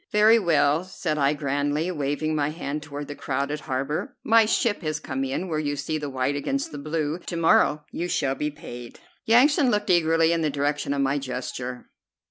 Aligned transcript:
"Very 0.11 0.39
well," 0.39 0.83
said 0.83 1.19
I 1.19 1.33
grandly, 1.33 1.91
waving 1.91 2.33
my 2.33 2.49
hand 2.49 2.81
toward 2.81 3.07
the 3.07 3.13
crowded 3.13 3.59
harbor, 3.59 4.17
"my 4.23 4.45
ship 4.47 4.81
has 4.81 4.99
come 4.99 5.23
in 5.23 5.47
where 5.47 5.59
you 5.59 5.75
see 5.75 5.99
the 5.99 6.09
white 6.09 6.35
against 6.35 6.71
the 6.71 6.79
blue. 6.79 7.19
To 7.19 7.37
morrow 7.37 7.85
you 7.91 8.07
shall 8.07 8.33
be 8.33 8.49
paid." 8.49 8.99
Yansan 9.27 9.69
looked 9.69 9.91
eagerly 9.91 10.31
in 10.31 10.41
the 10.41 10.49
direction 10.49 10.95
of 10.95 11.01
my 11.03 11.19
gesture. 11.19 11.85